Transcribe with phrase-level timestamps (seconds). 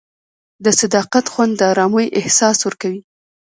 [0.63, 3.01] د صداقت خوند د ارامۍ احساس ورکوي.